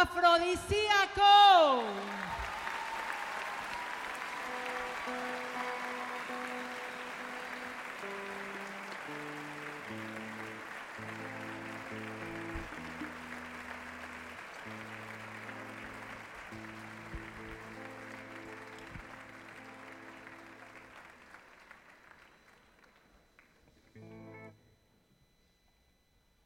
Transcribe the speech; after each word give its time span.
Afrodisíaco. 0.00 1.82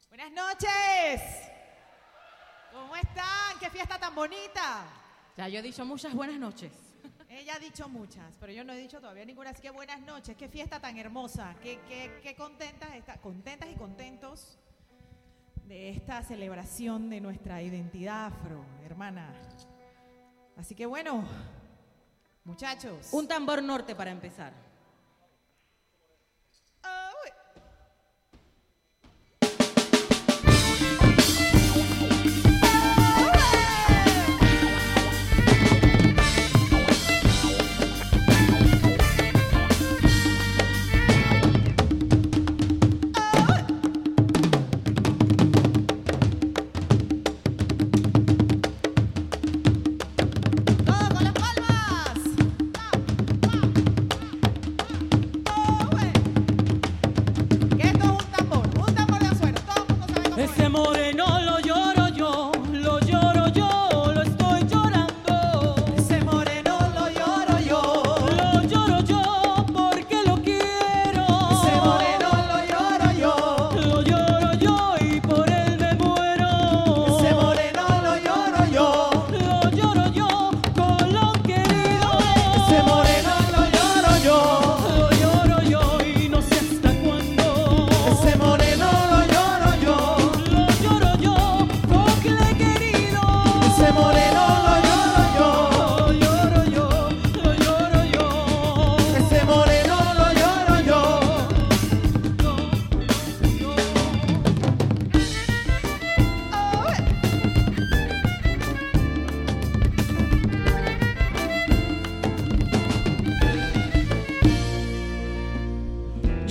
Buenas 0.09 0.31
noches. 0.31 1.56
¿Cómo 2.77 2.95
están? 2.95 3.57
¿Qué 3.59 3.71
fiesta 3.71 3.97
tan 3.97 4.13
bonita? 4.13 4.85
Ya 5.35 5.47
yo 5.47 5.59
he 5.59 5.61
dicho 5.63 5.83
muchas 5.83 6.13
buenas 6.13 6.37
noches. 6.37 6.71
Ella 7.27 7.55
ha 7.55 7.59
dicho 7.59 7.89
muchas, 7.89 8.35
pero 8.39 8.53
yo 8.53 8.63
no 8.63 8.71
he 8.71 8.77
dicho 8.77 9.01
todavía 9.01 9.25
ninguna. 9.25 9.49
Así 9.49 9.63
que 9.63 9.71
buenas 9.71 9.99
noches. 10.01 10.37
Qué 10.37 10.47
fiesta 10.47 10.79
tan 10.79 10.95
hermosa. 10.97 11.55
Qué, 11.63 11.79
qué, 11.87 12.19
qué 12.21 12.35
contentas, 12.35 12.93
está, 12.93 13.17
contentas 13.17 13.67
y 13.71 13.75
contentos 13.75 14.59
de 15.65 15.89
esta 15.89 16.21
celebración 16.21 17.09
de 17.09 17.19
nuestra 17.19 17.63
identidad 17.63 18.27
afro, 18.27 18.63
hermana. 18.85 19.33
Así 20.55 20.75
que 20.75 20.85
bueno, 20.85 21.23
muchachos. 22.43 23.09
Un 23.11 23.27
tambor 23.27 23.63
norte 23.63 23.95
para 23.95 24.11
empezar. 24.11 24.66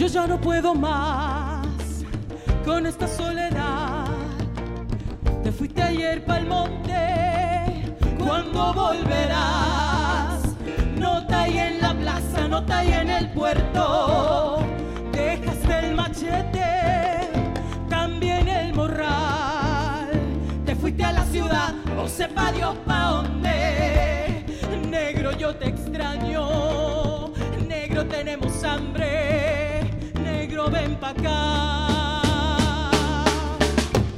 Yo 0.06 0.12
ya 0.12 0.27
no 0.28 0.41
puedo 0.41 0.72
más 0.72 1.67
con 2.65 2.87
esta 2.87 3.09
soledad. 3.09 4.06
Te 5.43 5.50
fuiste 5.50 5.83
ayer 5.83 6.25
pa'l 6.25 6.47
monte, 6.47 7.93
¿cuándo 8.16 8.72
volverás? 8.72 10.43
No 10.97 11.27
te 11.27 11.34
hay 11.34 11.59
en 11.59 11.81
la 11.81 11.93
plaza, 11.93 12.47
no 12.47 12.65
te 12.65 12.72
hay 12.72 12.93
en 12.93 13.11
el 13.11 13.33
puerto. 13.33 14.59
Dejaste 15.11 15.78
el 15.81 15.97
machete, 15.97 17.28
también 17.89 18.47
el 18.47 18.75
morral. 18.75 20.09
Te 20.65 20.77
fuiste 20.77 21.03
a 21.03 21.11
la 21.11 21.25
ciudad, 21.25 21.75
o 21.99 22.06
sepa 22.06 22.53
Dios 22.53 22.77
pa' 22.87 23.11
dónde. 23.11 24.45
Negro, 24.89 25.33
yo 25.33 25.56
te 25.56 25.66
extraño. 25.66 27.33
Negro, 27.66 28.06
tenemos 28.06 28.62
hambre. 28.62 29.56
Ven 30.71 30.97
pa' 30.97 31.10
acá. 31.10 32.91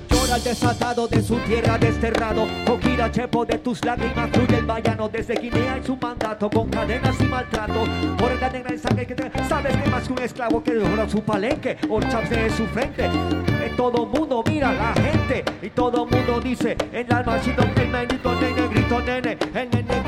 Llora 0.08 0.36
el 0.36 0.44
desatado 0.44 1.08
de 1.08 1.22
su 1.22 1.36
tierra 1.40 1.78
desterrado. 1.78 2.46
Coquira 2.66 3.10
Chepo 3.10 3.44
de 3.44 3.58
tus 3.58 3.84
lágrimas 3.84 4.30
fluye 4.30 4.58
el 4.58 4.66
vallano. 4.66 5.08
Desde 5.08 5.34
Guinea 5.34 5.78
y 5.78 5.84
su 5.84 5.96
mandato 5.96 6.48
con 6.50 6.68
cadenas 6.68 7.20
y 7.20 7.24
maltrato. 7.24 7.84
Por 8.18 8.40
la 8.40 8.48
negra 8.50 8.72
en 8.72 8.78
sangre 8.78 9.06
que 9.06 9.14
te 9.14 9.44
sabes 9.48 9.76
que 9.76 9.90
más 9.90 10.06
que 10.06 10.12
un 10.12 10.18
esclavo 10.20 10.62
que 10.62 10.74
llora 10.74 11.08
su 11.08 11.22
palenque 11.22 11.76
O 11.88 12.00
chaps 12.00 12.30
de 12.30 12.50
su 12.50 12.66
frente. 12.66 13.04
En 13.06 13.76
todo 13.76 14.06
mundo 14.06 14.42
mira 14.46 14.72
la 14.72 14.92
gente 14.94 15.44
Y 15.62 15.70
todo 15.70 16.06
mundo 16.06 16.40
dice 16.40 16.76
En 16.92 17.08
la 17.08 17.22
que 17.22 17.82
el 17.82 17.88
menito 17.88 18.34
nene 18.34 18.68
grito 18.68 19.00
nene 19.00 19.38
El 19.54 19.70
nene 19.70 20.07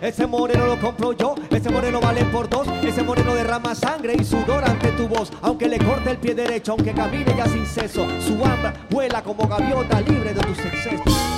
Ese 0.00 0.26
moreno 0.26 0.66
lo 0.66 0.78
compro 0.78 1.12
yo 1.12 1.34
Ese 1.50 1.68
moreno 1.70 2.00
vale 2.00 2.24
por 2.26 2.48
dos. 2.48 2.68
Ese 2.82 3.02
moreno 3.02 3.34
derrama 3.34 3.74
sangre 3.74 4.14
y 4.18 4.24
sudor 4.24 4.64
ante 4.64 4.88
tu 4.92 5.08
voz. 5.08 5.32
Aunque 5.42 5.68
le 5.68 5.78
corte 5.78 6.10
el 6.10 6.18
pie 6.18 6.34
derecho 6.34 6.72
Aunque 6.72 6.92
camine 6.92 7.34
ya 7.36 7.46
sin 7.46 7.66
ceso 7.66 8.06
Su 8.20 8.44
hambre 8.44 8.72
vuela 8.90 9.22
como 9.22 9.48
gaviota 9.48 10.00
libre 10.00 10.32
de 10.32 10.40
tus 10.40 10.58
excesos 10.58 11.33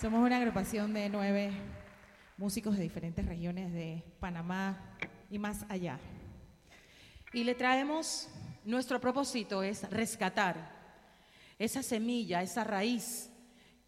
Somos 0.00 0.26
una 0.26 0.38
agrupación 0.38 0.92
de 0.92 1.08
nueve 1.08 1.52
músicos 2.36 2.76
de 2.76 2.82
diferentes 2.82 3.24
regiones 3.24 3.72
de 3.72 4.02
Panamá 4.18 4.96
y 5.30 5.38
más 5.38 5.64
allá. 5.68 6.00
Y 7.32 7.44
le 7.44 7.54
traemos, 7.54 8.28
nuestro 8.64 9.00
propósito 9.00 9.62
es 9.62 9.88
rescatar 9.88 10.56
esa 11.60 11.82
semilla, 11.82 12.42
esa 12.42 12.64
raíz 12.64 13.30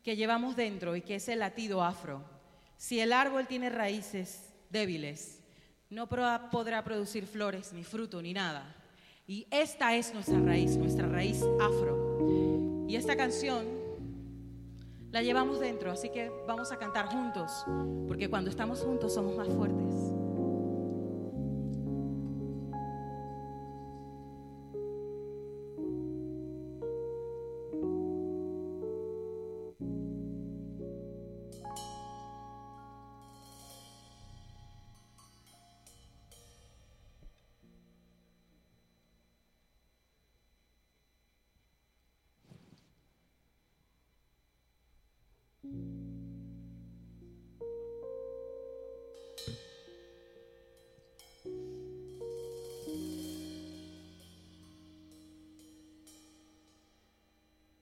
que 0.05 0.15
llevamos 0.15 0.55
dentro 0.55 0.95
y 0.95 1.03
que 1.03 1.17
es 1.17 1.29
el 1.29 1.41
latido 1.41 1.83
afro. 1.83 2.23
Si 2.77 3.01
el 3.01 3.13
árbol 3.13 3.49
tiene 3.49 3.69
raíces 3.69 4.55
débiles, 4.71 5.43
no 5.91 6.09
podrá 6.09 6.85
producir 6.85 7.27
flores, 7.27 7.73
ni 7.73 7.83
fruto, 7.83 8.23
ni 8.23 8.33
nada. 8.33 8.77
Y 9.27 9.49
esta 9.51 9.97
es 9.97 10.15
nuestra 10.15 10.39
raíz, 10.39 10.77
nuestra 10.77 11.09
raíz 11.09 11.43
afro. 11.61 12.87
Y 12.89 12.95
esta 12.95 13.17
canción 13.17 13.76
la 15.13 15.23
llevamos 15.23 15.61
dentro, 15.61 15.91
así 15.91 16.11
que 16.11 16.31
vamos 16.47 16.73
a 16.73 16.79
cantar 16.79 17.07
juntos, 17.07 17.65
porque 18.07 18.29
cuando 18.29 18.51
estamos 18.51 18.83
juntos 18.83 19.15
somos 19.15 19.37
más 19.37 19.49
fuertes. 19.49 20.16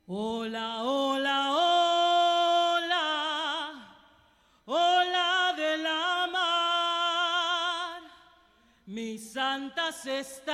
Hola, 0.06 0.82
hola, 0.84 1.50
hola, 2.76 3.04
hola 4.66 5.54
de 5.56 5.78
la 5.78 6.28
mar, 6.30 8.02
mi 8.86 9.18
santa 9.18 9.90
se 9.92 10.20
está. 10.20 10.53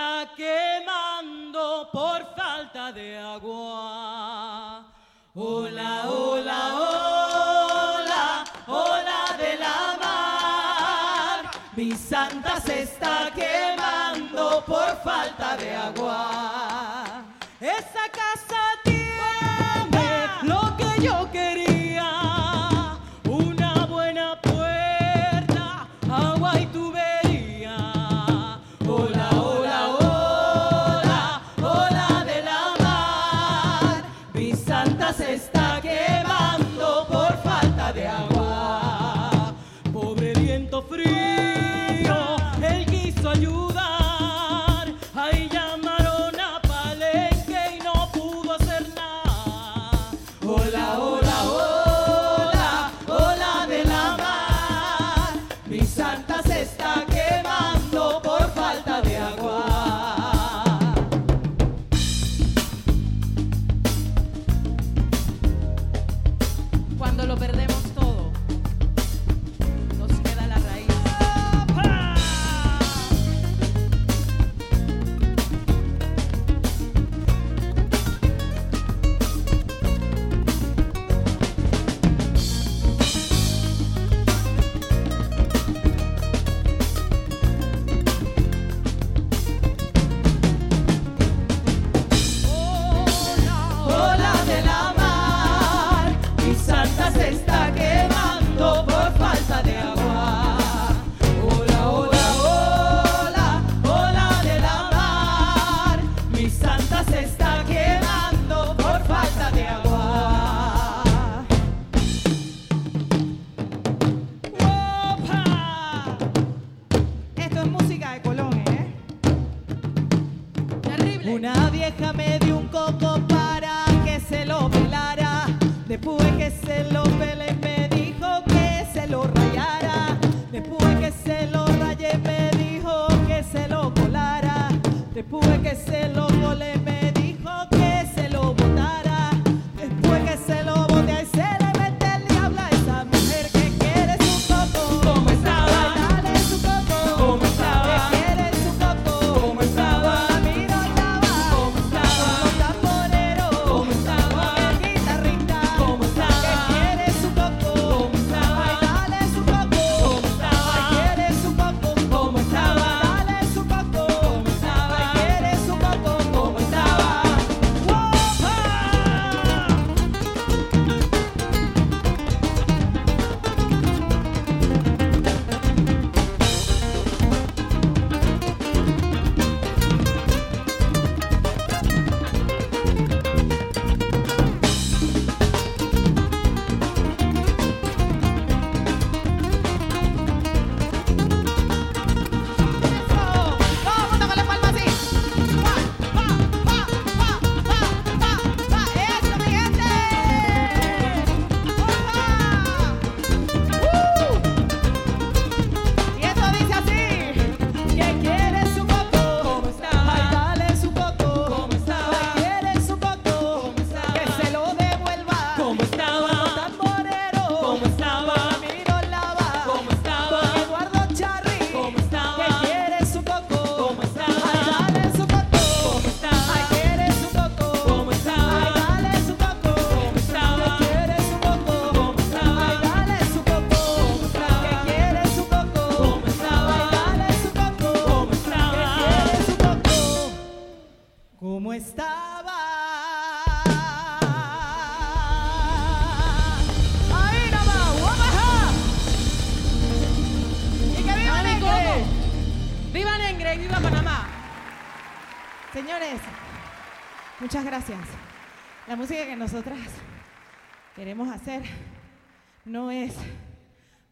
No 262.64 262.90
es 262.90 263.14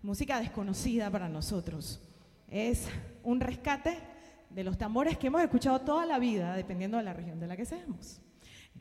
música 0.02 0.40
desconocida 0.40 1.10
para 1.10 1.28
nosotros. 1.28 2.00
Es 2.48 2.88
un 3.22 3.40
rescate 3.40 3.98
de 4.50 4.64
los 4.64 4.78
tambores 4.78 5.18
que 5.18 5.26
hemos 5.26 5.42
escuchado 5.42 5.80
toda 5.80 6.06
la 6.06 6.18
vida, 6.18 6.54
dependiendo 6.56 6.96
de 6.96 7.02
la 7.02 7.12
región 7.12 7.38
de 7.38 7.46
la 7.46 7.56
que 7.56 7.64
seamos. 7.64 8.20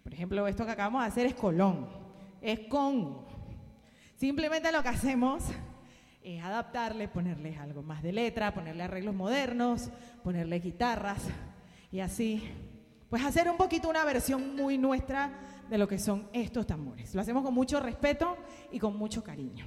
Por 0.04 0.14
ejemplo, 0.14 0.48
esto 0.48 0.66
que 0.66 0.72
acabamos 0.72 1.02
de 1.02 1.08
hacer 1.08 1.26
es 1.26 1.34
Colón, 1.34 1.88
es 2.42 2.62
Congo. 2.62 3.28
Simplemente 4.16 4.72
lo 4.72 4.82
que 4.82 4.90
hacemos 4.90 5.44
es 6.24 6.44
adaptarle, 6.44 7.08
ponerle 7.08 7.58
algo 7.58 7.84
más 7.84 8.02
de 8.02 8.14
letra, 8.14 8.54
ponerle 8.54 8.84
arreglos 8.84 9.14
modernos, 9.14 9.90
ponerle 10.24 10.60
guitarras 10.60 11.22
y 11.92 12.00
así, 12.00 12.44
pues 13.10 13.24
hacer 13.24 13.50
un 13.50 13.58
poquito 13.58 13.90
una 13.90 14.04
versión 14.04 14.56
muy 14.56 14.78
nuestra 14.78 15.32
de 15.70 15.78
lo 15.78 15.88
que 15.88 16.00
son 16.00 16.30
estos 16.34 16.66
tambores. 16.66 17.14
Lo 17.14 17.22
hacemos 17.22 17.44
con 17.44 17.54
mucho 17.54 17.80
respeto 17.80 18.38
y 18.72 18.80
con 18.80 18.96
mucho 18.98 19.24
cariño. 19.24 19.66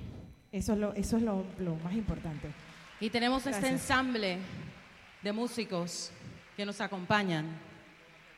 Eso 0.52 0.72
es 0.72 0.78
lo, 0.78 0.92
eso 0.94 1.16
es 1.16 1.22
lo, 1.22 1.44
lo 1.58 1.76
más 1.76 1.94
importante. 1.94 2.50
Y 3.00 3.10
tenemos 3.10 3.46
este 3.46 3.60
Gracias. 3.60 3.72
ensamble 3.72 4.38
de 5.22 5.32
músicos 5.32 6.10
que 6.56 6.66
nos 6.66 6.80
acompañan 6.80 7.46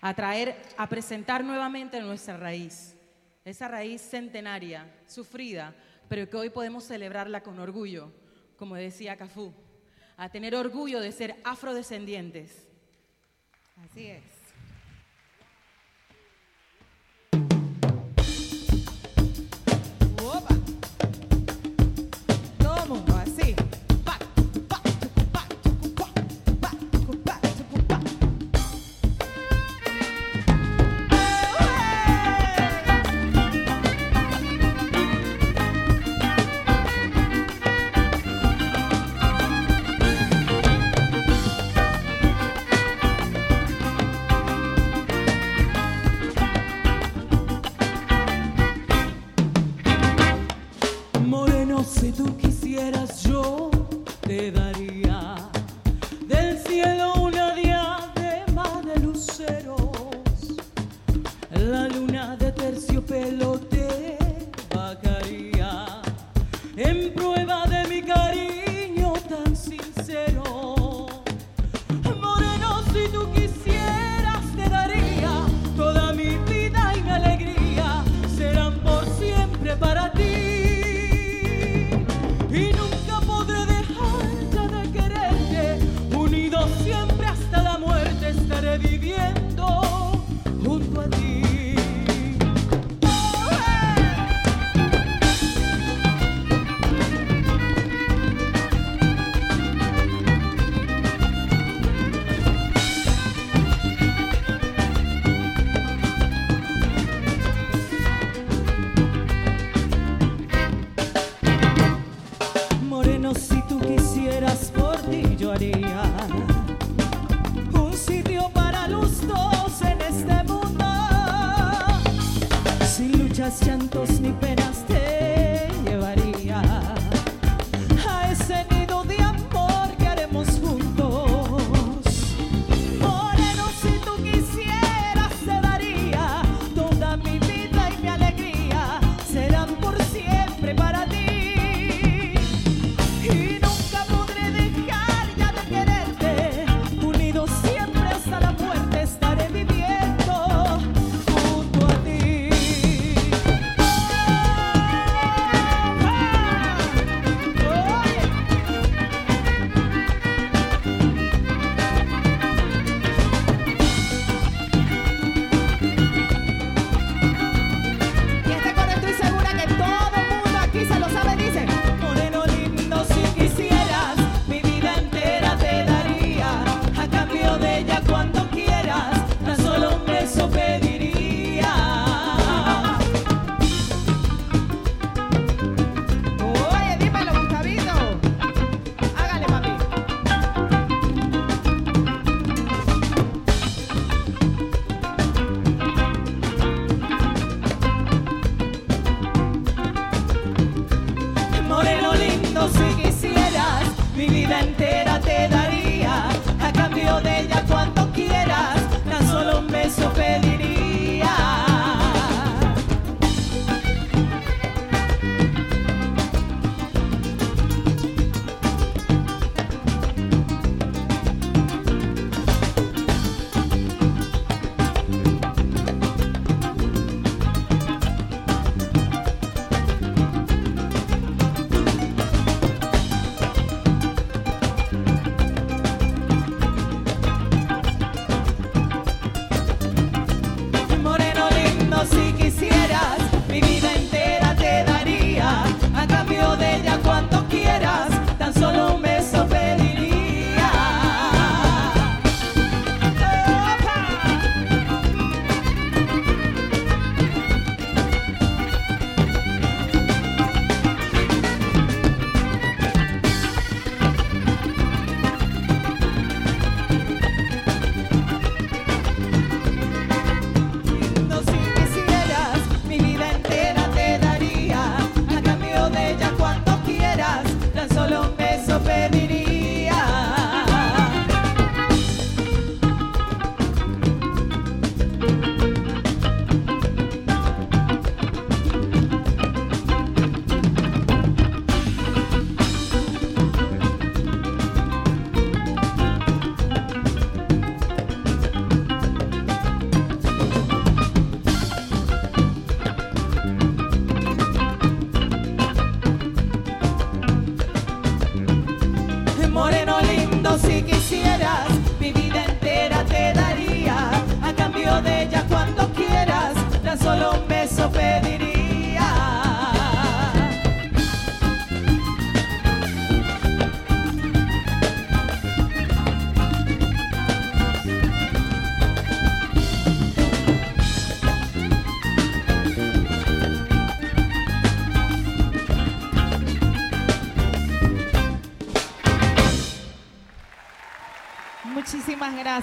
a 0.00 0.14
traer, 0.14 0.56
a 0.76 0.88
presentar 0.88 1.44
nuevamente 1.44 2.00
nuestra 2.00 2.36
raíz, 2.36 2.96
esa 3.44 3.68
raíz 3.68 4.02
centenaria, 4.02 4.92
sufrida, 5.06 5.74
pero 6.08 6.28
que 6.28 6.36
hoy 6.36 6.50
podemos 6.50 6.84
celebrarla 6.84 7.42
con 7.42 7.58
orgullo, 7.58 8.12
como 8.56 8.74
decía 8.74 9.16
Cafú, 9.16 9.52
a 10.16 10.28
tener 10.28 10.54
orgullo 10.54 11.00
de 11.00 11.12
ser 11.12 11.36
afrodescendientes. 11.44 12.68
Así 13.76 14.06
es. 14.06 14.22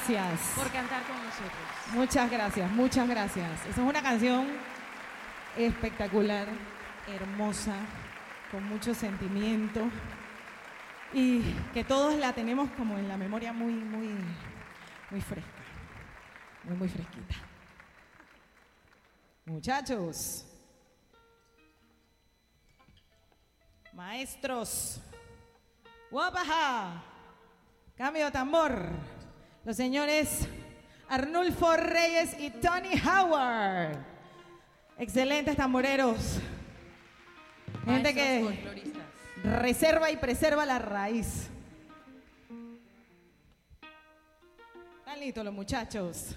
Gracias. 0.09 0.53
por 0.55 0.71
cantar 0.71 1.03
con 1.03 1.15
nosotros. 1.15 1.93
Muchas 1.93 2.31
gracias, 2.31 2.71
muchas 2.71 3.07
gracias. 3.07 3.65
Esa 3.67 3.81
es 3.81 3.87
una 3.87 4.01
canción 4.01 4.47
espectacular, 5.57 6.47
hermosa, 7.07 7.75
con 8.51 8.63
mucho 8.63 8.93
sentimiento 8.93 9.89
y 11.13 11.41
que 11.73 11.83
todos 11.83 12.15
la 12.15 12.33
tenemos 12.33 12.69
como 12.71 12.97
en 12.97 13.07
la 13.07 13.17
memoria 13.17 13.53
muy, 13.53 13.73
muy, 13.73 14.15
muy 15.09 15.21
fresca, 15.21 15.49
muy, 16.63 16.77
muy 16.77 16.89
fresquita. 16.89 17.35
Muchachos, 19.45 20.45
maestros, 23.93 25.01
guapaja, 26.11 27.03
cambio 27.95 28.25
de 28.25 28.31
tambor, 28.31 29.18
los 29.65 29.75
señores 29.75 30.47
Arnulfo 31.07 31.75
Reyes 31.75 32.35
y 32.39 32.49
Tony 32.51 32.93
Howard. 33.01 33.97
Excelentes 34.97 35.55
tamboreros. 35.55 36.39
Gente 37.85 38.13
que 38.13 38.89
reserva 39.43 40.11
y 40.11 40.17
preserva 40.17 40.65
la 40.65 40.79
raíz. 40.79 41.49
¿Están 44.99 45.19
listos 45.19 45.45
los 45.45 45.53
muchachos? 45.53 46.35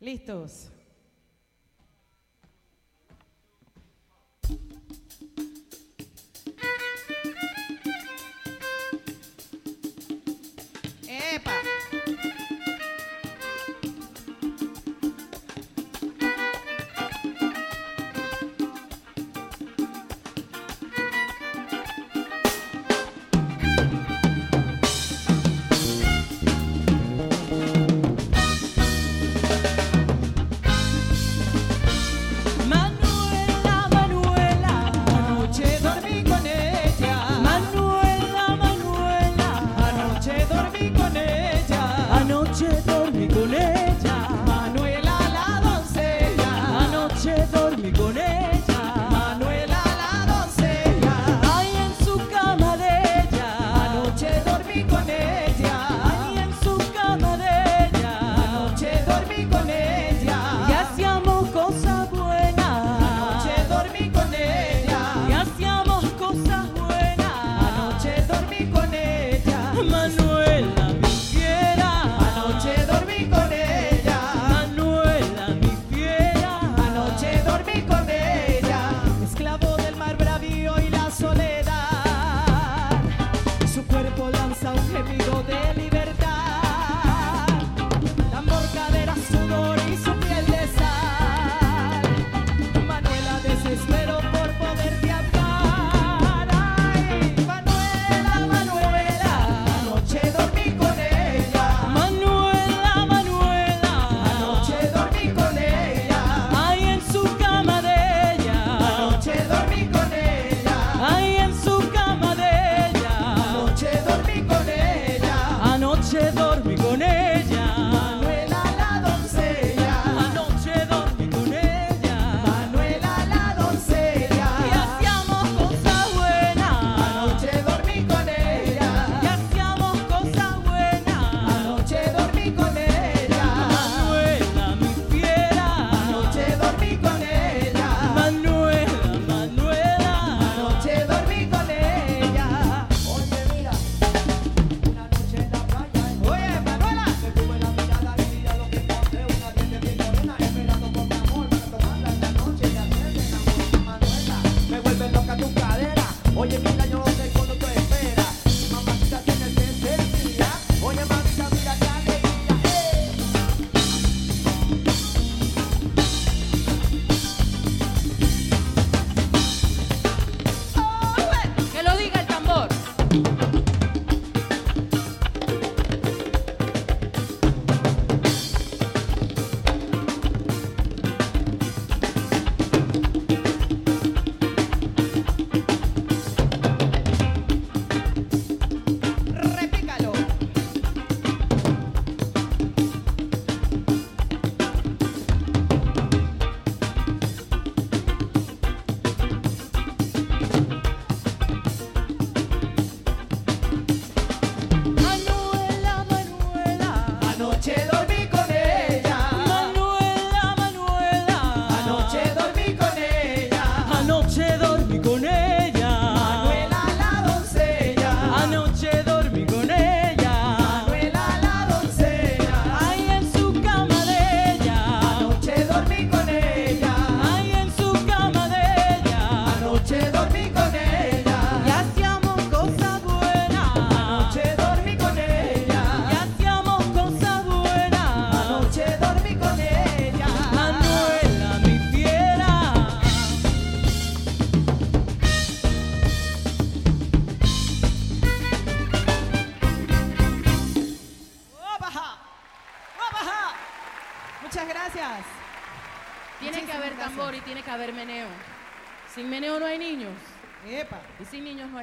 ¿Listos? 0.00 0.70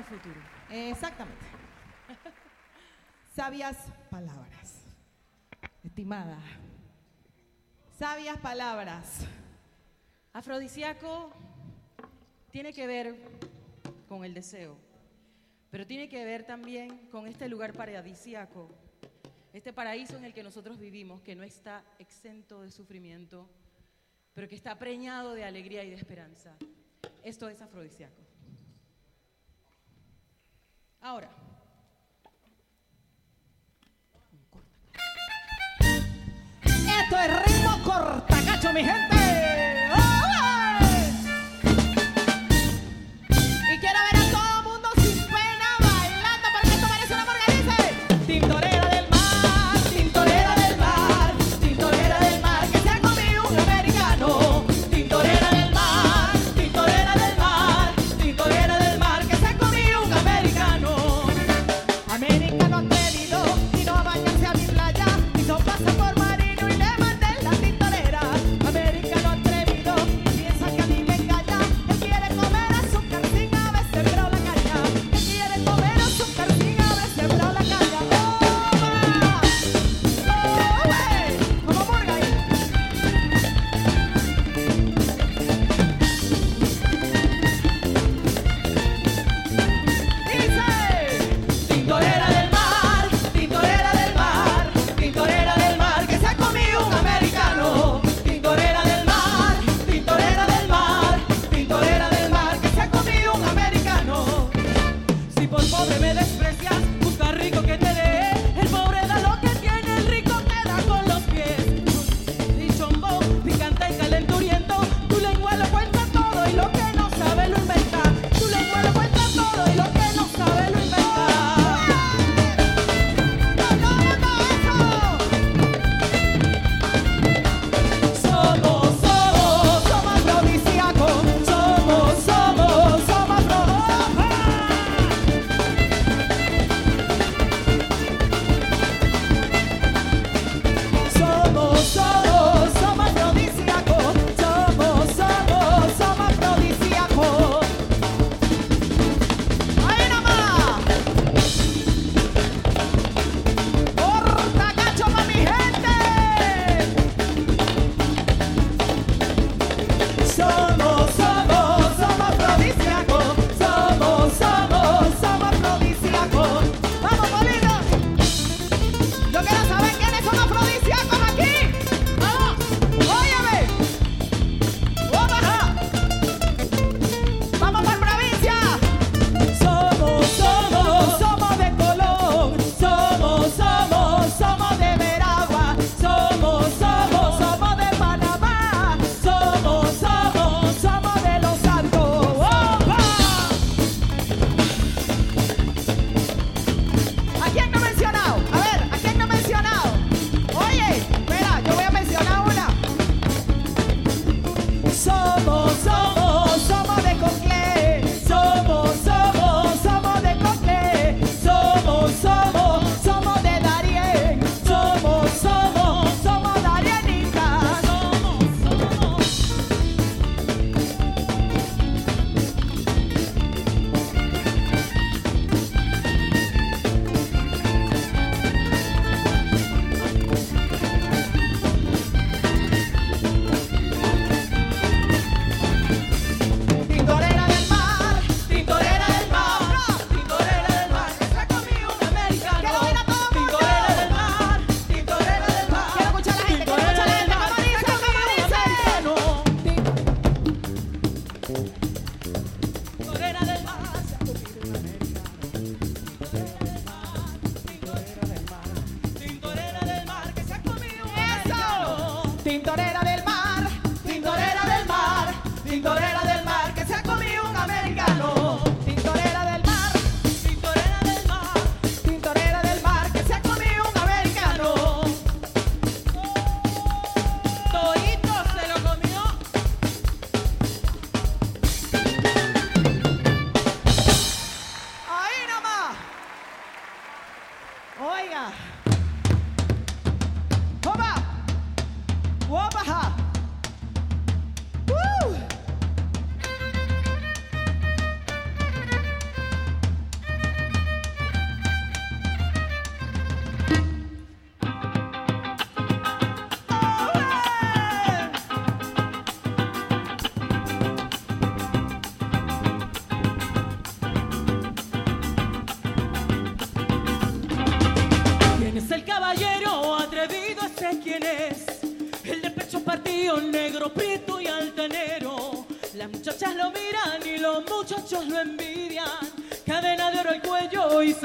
futuro. 0.09 0.41
Exactamente. 0.71 1.45
Sabias 3.35 3.77
palabras. 4.09 4.83
Estimada. 5.83 6.39
Sabias 7.97 8.37
palabras. 8.39 9.27
Afrodisíaco 10.33 11.31
tiene 12.51 12.73
que 12.73 12.87
ver 12.87 13.15
con 14.07 14.25
el 14.25 14.33
deseo, 14.33 14.77
pero 15.69 15.85
tiene 15.85 16.09
que 16.09 16.25
ver 16.25 16.43
también 16.43 17.09
con 17.11 17.27
este 17.27 17.47
lugar 17.47 17.73
paradisíaco, 17.73 18.69
este 19.53 19.73
paraíso 19.73 20.17
en 20.17 20.25
el 20.25 20.33
que 20.33 20.43
nosotros 20.43 20.79
vivimos, 20.79 21.21
que 21.21 21.35
no 21.35 21.43
está 21.43 21.83
exento 21.99 22.63
de 22.63 22.71
sufrimiento, 22.71 23.47
pero 24.33 24.47
que 24.47 24.55
está 24.55 24.79
preñado 24.79 25.33
de 25.33 25.43
alegría 25.43 25.83
y 25.83 25.89
de 25.89 25.95
esperanza. 25.95 26.55
Esto 27.23 27.49
es 27.49 27.61
afrodisíaco. 27.61 28.28
Ahora. 31.01 31.29
Esto 36.61 37.17
es 37.17 37.45
ritmo 37.45 37.83
cortacacho, 37.83 38.73
mi 38.73 38.83
gente. 38.83 39.18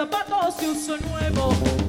zapatos 0.04 0.62
y 0.62 0.66
un 0.66 0.78
sol 0.78 1.00
nuevo. 1.08 1.83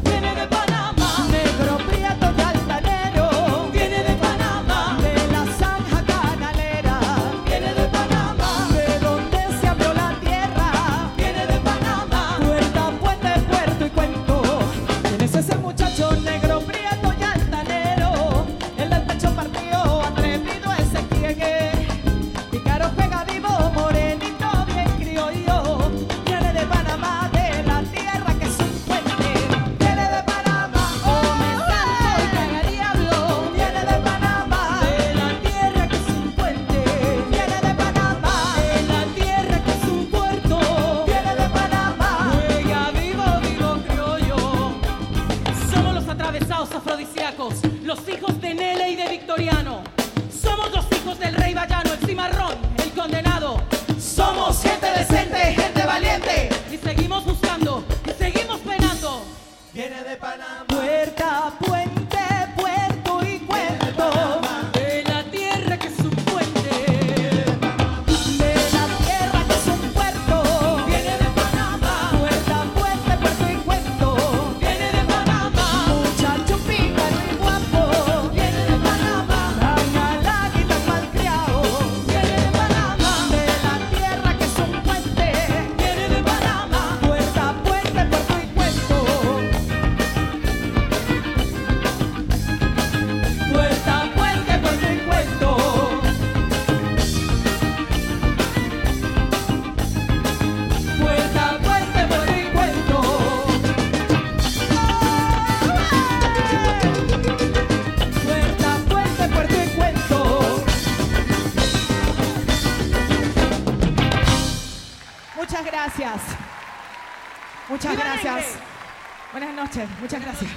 muchas 119.99 120.21
gracias. 120.21 120.51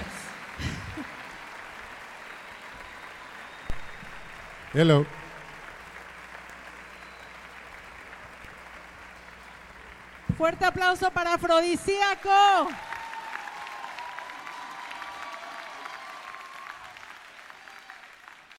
Hello. 4.74 5.06
Fuerte 10.36 10.64
aplauso 10.64 11.10
para 11.10 11.34
Afrodisíaco. 11.34 12.68